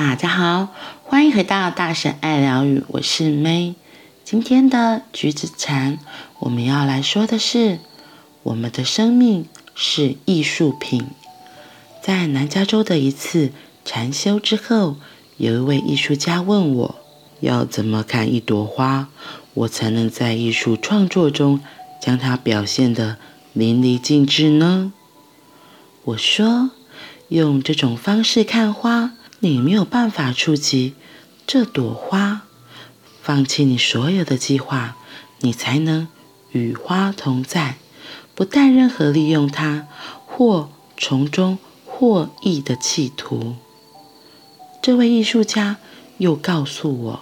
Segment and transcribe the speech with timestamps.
[0.00, 0.68] 大家好，
[1.02, 3.74] 欢迎回到大婶爱疗愈，我是 May。
[4.22, 5.98] 今天的橘子禅，
[6.38, 7.80] 我们要来说的是，
[8.44, 11.04] 我们的生命是艺术品。
[12.00, 13.50] 在南加州的一次
[13.84, 14.94] 禅修之后，
[15.36, 16.94] 有一位艺术家问我，
[17.40, 19.08] 要怎么看一朵花，
[19.52, 21.58] 我才能在艺术创作中
[22.00, 23.16] 将它表现得
[23.52, 24.92] 淋漓尽致呢？
[26.04, 26.70] 我说，
[27.26, 30.94] 用这种方式看花，你没有办法触及
[31.46, 32.42] 这朵花。
[33.22, 34.96] 放弃你所有的计划，
[35.40, 36.08] 你才能
[36.52, 37.76] 与花同在，
[38.34, 39.86] 不带任何利用它
[40.24, 43.56] 或从中获益的企图。
[44.80, 45.76] 这位艺术家
[46.16, 47.20] 又告诉我，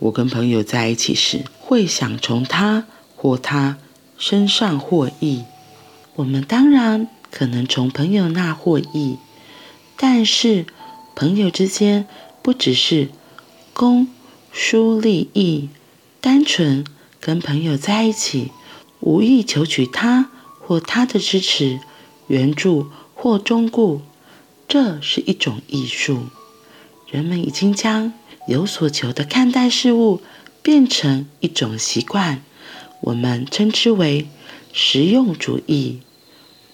[0.00, 3.78] 我跟朋友在一起时，会想从他或她
[4.18, 5.44] 身上获益。
[6.16, 9.18] 我们当然可能从朋友那获益。
[9.96, 10.66] 但是，
[11.16, 12.06] 朋友之间
[12.42, 13.08] 不只是
[13.72, 14.06] 公
[14.52, 15.70] 私利益，
[16.20, 16.84] 单纯
[17.20, 18.52] 跟朋友在一起，
[19.00, 21.80] 无意求取他或她的支持、
[22.26, 24.02] 援助或忠顾，
[24.68, 26.24] 这是一种艺术。
[27.10, 28.12] 人们已经将
[28.46, 30.20] 有所求的看待事物
[30.62, 32.42] 变成一种习惯，
[33.00, 34.28] 我们称之为
[34.74, 36.00] 实用主义。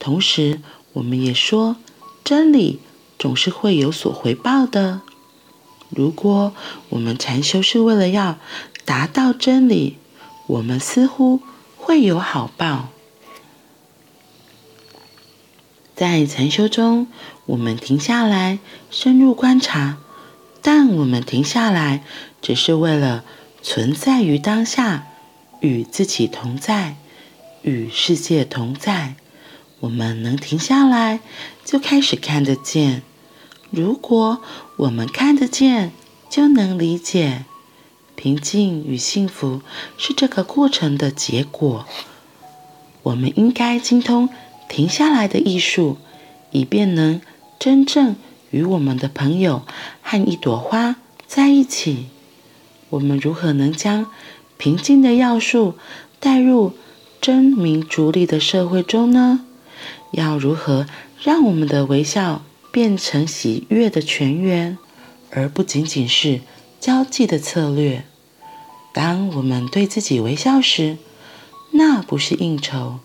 [0.01, 0.59] 同时，
[0.95, 1.77] 我们也说
[2.25, 2.81] 真理。
[3.23, 5.01] 总是会有所回报的。
[5.91, 6.53] 如果
[6.89, 8.37] 我们禅修是为了要
[8.85, 9.97] 达到真理，
[10.49, 11.41] 我们似乎
[11.77, 12.89] 会有好报。
[15.95, 17.07] 在禅修中，
[17.47, 18.59] 我们停下来
[18.91, 19.99] 深入观察，
[20.61, 22.03] 但我们停下来
[22.41, 23.23] 只是为了
[23.63, 25.07] 存在于当下，
[25.61, 26.97] 与自己同在，
[27.63, 29.15] 与世界同在。
[29.79, 31.21] 我们能停下来，
[31.65, 33.03] 就开始看得见。
[33.73, 34.43] 如果
[34.77, 35.93] 我们看得见，
[36.29, 37.47] 就能理解。
[38.15, 39.63] 平静与幸福
[39.97, 41.87] 是这个过程的结果。
[43.03, 44.29] 我们应该精通
[44.69, 45.97] 停下来的艺术，
[46.51, 47.23] 以便能
[47.59, 48.15] 真正
[48.51, 49.63] 与我们的朋友
[50.03, 50.97] 和一朵花
[51.27, 52.09] 在一起。
[52.91, 54.07] 我们如何能将
[54.59, 55.77] 平静的要素
[56.21, 56.75] 带入
[57.23, 59.47] 争名逐利的社会中呢？
[60.13, 60.87] 要如何
[61.23, 64.79] 让我们的微笑变成喜悦的泉源，
[65.31, 66.41] 而不仅仅是
[66.81, 68.05] 交际的策略。
[68.95, 70.97] 当我们对自己微笑时，
[71.73, 72.99] 那不是应酬，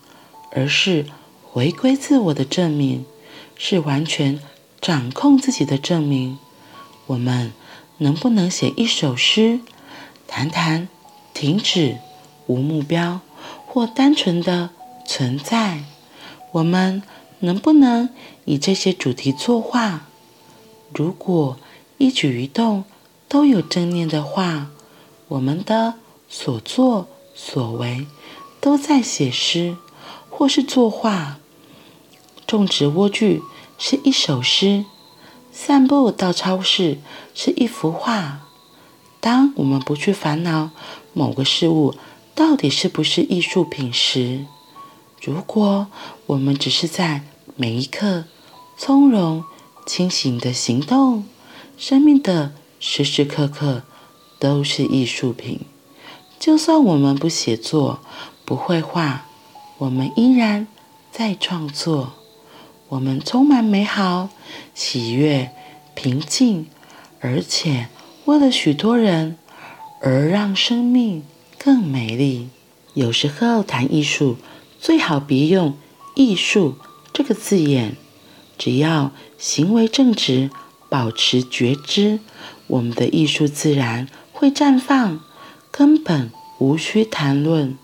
[0.51, 1.05] 而是
[1.43, 3.05] 回归自我的证明，
[3.57, 4.39] 是完全
[4.79, 6.37] 掌控自己的证明。
[7.07, 7.51] 我们
[7.97, 9.59] 能不能写一首诗，
[10.27, 10.87] 谈谈
[11.33, 11.97] 停止、
[12.47, 13.19] 无目标
[13.65, 14.69] 或单纯的
[15.05, 15.83] 存在？
[16.53, 17.03] 我们
[17.39, 18.09] 能不能
[18.45, 20.07] 以这些主题作画？
[20.93, 21.57] 如果
[21.97, 22.85] 一举一动
[23.27, 24.67] 都有正念的话，
[25.27, 25.95] 我们的
[26.29, 28.07] 所作所为
[28.59, 29.77] 都在写诗
[30.29, 31.39] 或是作画。
[32.45, 33.41] 种植莴苣
[33.77, 34.85] 是一首诗，
[35.51, 36.97] 散步到超市
[37.35, 38.39] 是一幅画。
[39.19, 40.69] 当我们不去烦恼
[41.13, 41.95] 某个事物
[42.33, 44.45] 到底是不是艺术品时，
[45.27, 45.87] 如果
[46.27, 47.21] 我们只是在
[47.57, 48.23] 每一刻
[48.77, 49.43] 从容、
[49.85, 51.25] 清醒的行动，
[51.77, 53.83] 生命的时时刻刻
[54.39, 55.59] 都是艺术品。
[56.39, 57.99] 就算我们不写作、
[58.45, 59.25] 不绘画，
[59.79, 60.65] 我们依然
[61.11, 62.13] 在创作。
[62.87, 64.29] 我们充满美好、
[64.73, 65.51] 喜悦、
[65.93, 66.67] 平静，
[67.19, 67.89] 而且
[68.23, 69.37] 为了许多人
[70.01, 71.25] 而让生命
[71.57, 72.47] 更美丽。
[72.93, 74.37] 有时候谈艺术，
[74.87, 75.77] 最好别用
[76.15, 76.77] “艺术”。
[77.11, 77.97] 这个字眼，
[78.57, 80.49] 只要行为正直，
[80.87, 82.21] 保持觉知，
[82.67, 85.19] 我们的艺术自然会绽放，
[85.71, 87.77] 根本无需谈论。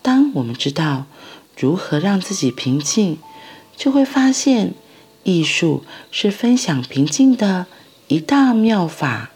[0.00, 1.04] 当我们知道
[1.54, 3.18] 如何让自己平静，
[3.76, 4.72] 就会发现，
[5.24, 7.66] 艺术是分享平静的
[8.08, 9.32] 一大妙法。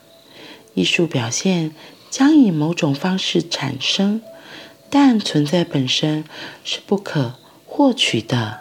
[0.72, 1.72] 艺术表现
[2.08, 4.22] 将以某种方式产生，
[4.88, 6.24] 但存在本身
[6.64, 7.34] 是不可
[7.66, 8.60] 或缺的。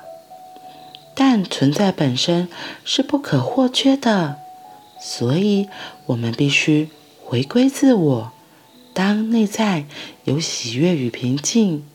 [1.18, 2.50] 但存在本身
[2.84, 4.38] 是不可或缺的，
[5.00, 5.70] 所以
[6.08, 6.90] 我们必须
[7.24, 8.32] 回归自我。
[8.94, 9.86] 当内在
[10.26, 11.86] 有喜悦与平静，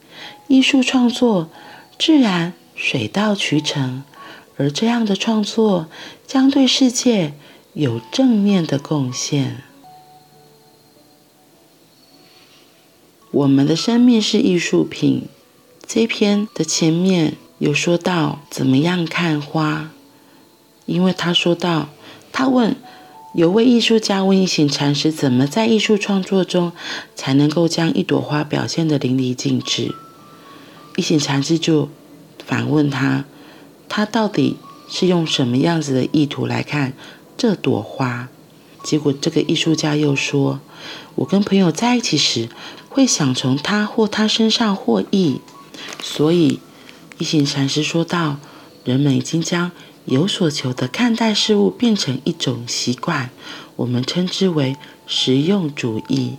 [0.49, 1.51] 艺术创作
[1.99, 4.05] 自然水到渠成，
[4.57, 5.89] 而这样的创作
[6.27, 7.35] 将对世界
[7.75, 9.65] 有正面的贡献。
[13.31, 15.23] 我们的生命是艺术品。
[15.87, 17.37] 这篇的前面。
[17.61, 19.91] 有说到怎么样看花，
[20.87, 21.91] 因为他说到，
[22.33, 22.75] 他问
[23.35, 26.73] 有位艺术家问一行禅师，怎么在艺术创作中
[27.15, 29.95] 才能够将一朵花表现得淋漓尽致？
[30.97, 31.91] 一行禅师就
[32.47, 33.27] 反问他，
[33.91, 34.57] 他到底
[34.89, 36.95] 是用什么样子的意图来看
[37.37, 38.31] 这朵花？
[38.83, 40.61] 结果这个艺术家又说，
[41.17, 42.49] 我跟朋友在一起时，
[42.89, 45.41] 会想从他或他身上获益。
[46.03, 46.61] 所以
[47.19, 48.37] 一行禅师说道，
[48.85, 49.71] 人们已经将
[50.07, 53.31] 有所求的看待事物变成一种习惯，
[53.77, 54.77] 我们称之为
[55.07, 56.37] 实用主义。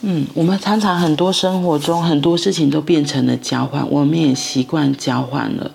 [0.00, 5.72] 嗯，我们常常很多生活中很多事情都变成了交换，我们也习惯交换了。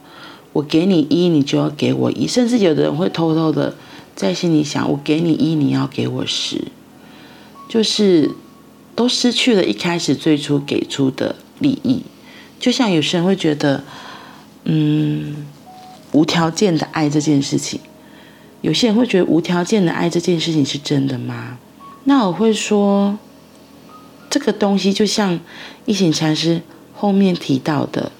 [0.53, 3.75] 我给你一，你就要给我一，甚至有的人会偷偷的
[4.15, 6.63] 在心里想：我给你一，你要给我十，
[7.73, 8.29] 就是
[8.95, 12.03] 都失去了一开始最初给出的利益。
[12.59, 13.83] 就像有些人会觉得，
[14.65, 15.47] 嗯。
[16.11, 17.79] 无条件的爱这件事情，
[18.61, 21.57] 有些人会觉得无条件的爱这件事情是真的吗？
[22.03, 23.17] 那我会说，
[24.29, 25.39] 这个东西就像
[25.85, 26.61] 一行禅师
[26.93, 28.11] 后面提到的，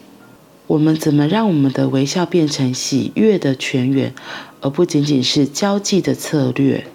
[0.65, 4.11] 我们怎么让我们的微笑变成喜悦的泉源，
[4.61, 6.87] 而不仅仅是交际的策略？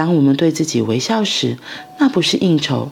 [0.00, 1.58] 当我们对自己微笑时，
[1.98, 2.88] 那不是应酬，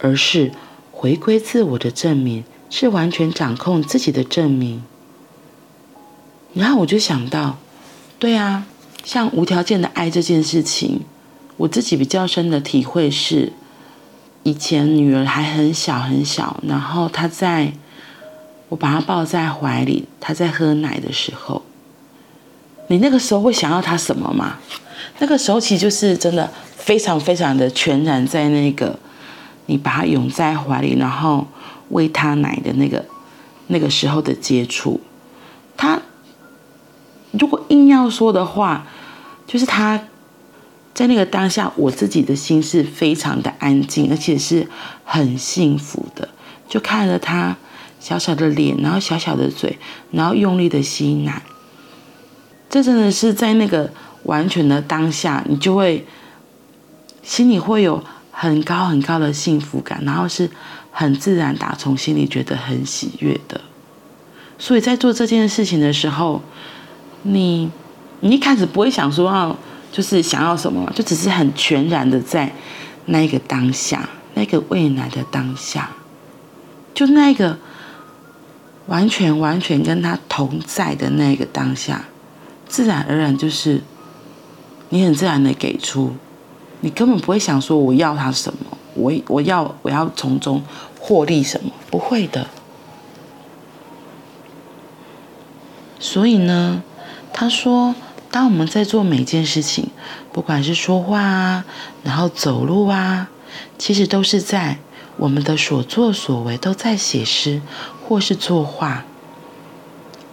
[0.00, 0.50] 而是
[0.90, 4.82] 回归自我的证明，是完全掌控自己的证明。
[6.54, 7.58] 然后我就想到，
[8.18, 8.66] 对啊，
[9.04, 11.02] 像无条件的爱这件事情，
[11.58, 13.52] 我自己比较深的体会是，
[14.42, 17.72] 以前女儿还很小很小，然后她在，
[18.70, 21.62] 我把她抱在怀里，她在喝奶的时候，
[22.88, 24.56] 你那个时候会想要她什么吗？
[25.18, 28.98] 那个时候其实就是真的非常非常的全然在那个，
[29.66, 31.46] 你把他拥在怀里，然后
[31.88, 33.04] 喂他奶的那个
[33.68, 35.00] 那个时候的接触，
[35.76, 36.00] 他。
[37.32, 38.86] 如果硬要说的话，
[39.46, 40.02] 就是他
[40.94, 44.66] 在那个当下，我自己的心是非常的安静，而且是
[45.04, 46.26] 很幸福的。
[46.66, 47.54] 就看着他
[48.00, 49.78] 小小的脸，然后小小的嘴，
[50.10, 51.42] 然后用力的吸奶，
[52.70, 53.92] 这真的是在那个
[54.24, 56.06] 完全的当下，你就会
[57.22, 60.50] 心里会有很高很高的幸福感，然后是
[60.90, 63.60] 很自然打从心里觉得很喜悦的。
[64.58, 66.42] 所以在做这件事情的时候。
[67.22, 67.68] 你，
[68.20, 69.54] 你一开始不会想说要，
[69.90, 72.50] 就是想要什么，就只是很全然的在
[73.06, 75.90] 那个当下，那个未来的当下，
[76.94, 77.58] 就那个
[78.86, 82.04] 完全完全跟他同在的那个当下，
[82.68, 83.82] 自然而然就是
[84.90, 86.12] 你很自然的给出，
[86.80, 90.62] 你根本不会想说我要他什么，我我要我要从中
[90.98, 92.48] 获利什么，不会的。
[96.00, 96.82] 所以呢，
[97.32, 97.94] 他说
[98.30, 99.88] ：“当我们在做每件事情，
[100.32, 101.64] 不管是说话啊，
[102.04, 103.28] 然后走路啊，
[103.76, 104.78] 其实都是在
[105.16, 107.60] 我们的所作所为都在写诗
[108.06, 109.04] 或是作画。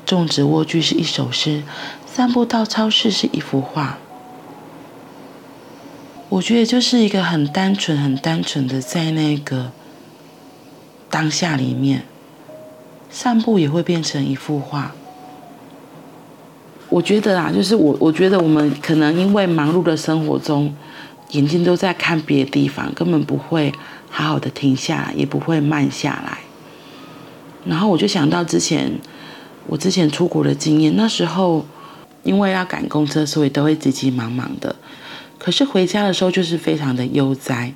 [0.05, 1.63] 种植卧具是一首诗，
[2.05, 3.97] 散步到超市是一幅画。
[6.29, 9.71] 我觉得就是一个很单纯、很单纯的在那个
[11.09, 12.03] 当下里面，
[13.09, 14.93] 散步也会变成一幅画。”
[16.89, 20.73] 我觉得啊，就是我，我觉得我们可能因为忙碌的生活中，
[21.31, 23.73] 眼睛都在看别的地方，根本不会
[24.09, 26.37] 好好的停下来，也不会慢下来。
[27.65, 28.91] 然后我就想到之前
[29.65, 31.65] 我之前出国的经验，那时候
[32.23, 34.75] 因为要赶公车，所以都会急急忙忙的。
[35.45, 37.71] 可是回家的时候就是非常的悠哉，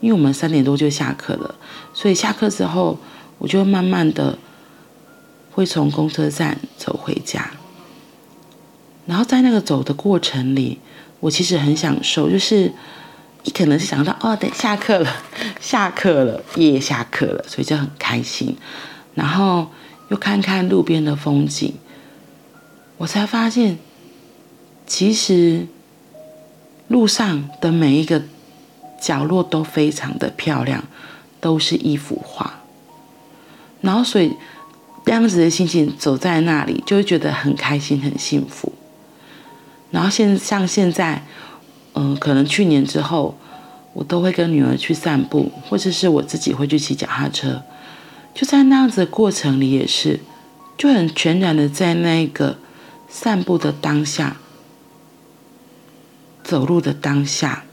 [0.00, 1.54] 因为我们三点多就下课了，
[1.94, 2.98] 所以下课之后
[3.38, 4.36] 我就慢慢的
[5.52, 7.52] 会从公车站走回家。
[9.06, 10.80] 然后在那个走的过程里，
[11.20, 12.72] 我其实很享受，就是
[13.44, 15.22] 你可能是想到哦，等下课了，
[15.60, 18.56] 下课了，也下课了，所以就很开心。
[19.14, 19.68] 然后
[20.08, 21.72] 又看看路边的风景，
[22.96, 23.78] 我才发现，
[24.88, 25.68] 其实
[26.92, 28.22] 路上的每一个
[29.00, 30.84] 角落都非常的漂亮，
[31.40, 32.60] 都是一幅画。
[33.80, 34.36] 然后所以
[35.04, 38.72] 这样子的心情走在那里，就会觉得很开心，很幸福。
[39.90, 41.24] 然后现像现在，
[41.94, 43.34] 嗯，可能去年之后，
[43.94, 47.62] 我都会跟女儿去散步，或者是我自己会去骑脚踏车，
[48.34, 50.20] 就在那样子的过程里也是，
[50.76, 52.58] 就很全然的在那个
[53.08, 54.36] 散步的当下，
[56.52, 57.64] 走路的当下，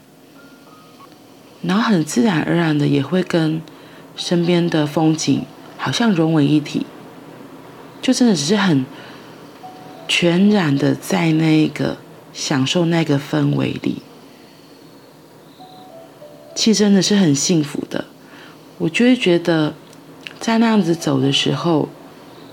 [1.60, 3.60] 然后很自然而然的也会跟
[4.16, 5.44] 身边的风景
[5.76, 6.86] 好像融为一体，
[8.00, 8.86] 就真的只是很
[10.08, 11.98] 全然的在那个。
[12.32, 14.02] 享受那个氛围里，
[16.54, 18.04] 其实真的是很幸福的。
[18.78, 19.74] 我就会觉得，
[20.38, 21.88] 在那样子走的时候，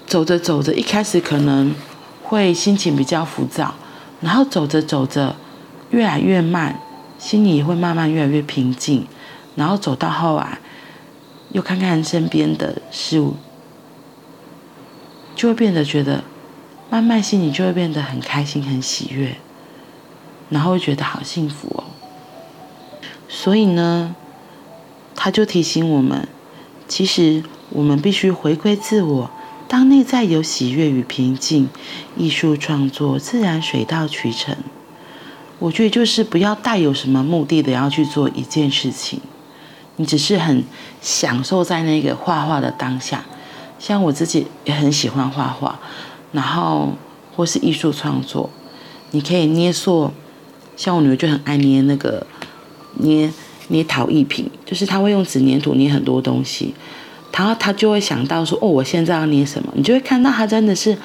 [0.07, 1.75] 走着走着，一开始可能
[2.24, 3.75] 会心情比较浮躁，
[4.19, 5.36] 然后走着走着，
[5.91, 6.79] 越来越慢，
[7.17, 9.08] 心里也会慢慢越来越平静，
[9.56, 10.60] 然后走到后来，
[11.51, 13.36] 又看看身边的事物，
[15.36, 16.24] 就会变得觉得，
[16.89, 19.36] 慢慢心里就会变得很开心、很喜悦。
[20.50, 21.84] 然后会觉得好幸福哦，
[23.27, 24.15] 所以呢，
[25.13, 26.25] 他就提醒我们，
[26.88, 29.29] 其实我们必须回归自我。
[29.67, 31.67] 当内在有喜悦与平静，
[32.15, 34.56] 艺术创作自然水到渠成。
[35.60, 39.20] 我觉得就是不要带有什么目的的要去做一件事情，
[39.96, 40.64] 你只是很
[41.02, 43.26] 享受在那个画画的当下。
[43.80, 45.80] 像我自己也很喜欢画画，
[46.32, 46.94] 然后
[47.36, 48.50] 或是艺术创作，
[49.12, 50.12] 你可以捏塑。
[50.76, 52.26] 像我女儿就很爱捏那个
[53.00, 53.32] 捏
[53.70, 56.76] 捏陶艺品，就是她会用纸黏土捏很多东西，
[57.32, 60.96] 然后她就会想到说：“哦，我现在要捏什么？”你就会看到她真的是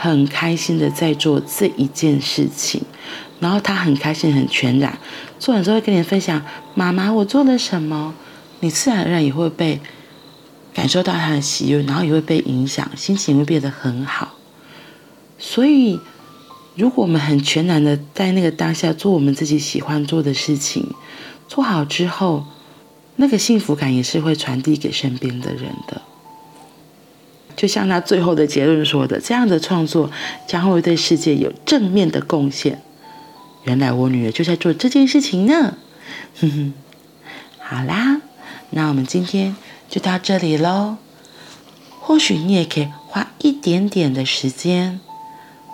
[0.00, 2.80] 很开心的在做这一件事情，
[3.40, 4.96] 然后他很开心、很全然，
[5.40, 6.40] 做完之后会跟你分享
[6.74, 8.14] ：“妈妈，我做了什么？”
[8.60, 9.80] 你自然而然也会被
[10.72, 14.34] 感受到他的喜悦，然后也会被影响，心情会变得很好。
[15.38, 15.98] 所以。
[16.76, 20.94] 如果我们很全然的在那个当下做我们自己喜欢做的事情，
[21.48, 22.46] 做好之后，
[23.16, 26.02] 那个幸福感也是会传递给身边的人的。
[27.58, 30.10] 就像他最后的结论说的，这样的创作
[30.46, 32.80] 将会对世界有正面的贡献。
[33.64, 35.76] 原来我女儿就在做这件事情呢。
[36.40, 36.72] 哼哼，
[37.58, 38.22] 好啦，
[38.70, 39.56] 那我们今天
[39.90, 40.98] 就到这里喽。
[42.00, 45.00] 或许你也可以花一点点的时间，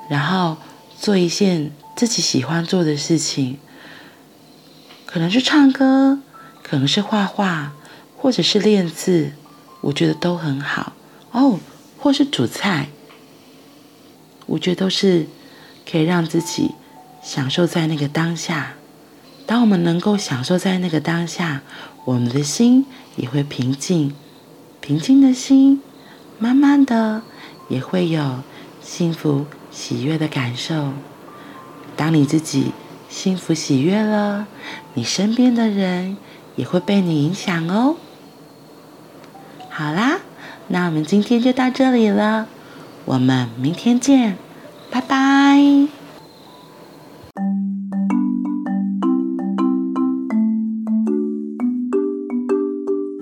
[0.09, 0.57] 然后。
[0.97, 3.59] 做一件自己喜欢做的事情，
[5.05, 6.21] 可能是唱歌，
[6.63, 7.73] 可能是画画，
[8.17, 9.33] 或者是练字，
[9.83, 10.95] 我觉得都很好
[11.33, 11.59] 哦。
[12.05, 12.89] 或是煮菜，
[14.45, 15.27] 我觉得都是
[15.91, 16.73] 可以让自己
[17.23, 18.75] 享受在那个当下。
[19.47, 21.63] 当我们能够享受在那个当下，
[22.05, 22.85] 我们的心
[23.17, 24.15] 也会平静，
[24.83, 25.81] 平静的心，
[26.39, 27.23] 慢慢的
[27.71, 28.41] 也会有
[28.83, 29.47] 幸福。
[29.71, 30.93] 喜悦的感受，
[31.97, 32.73] 当你自己
[33.09, 34.47] 幸福喜悦了，
[34.93, 36.19] 你身边的人
[36.55, 37.97] 也会被你影响哦。
[39.71, 40.21] 好啦，
[40.69, 42.47] 那我们今天就到这里了，
[43.05, 44.37] 我们明天见，
[44.91, 45.94] 拜拜。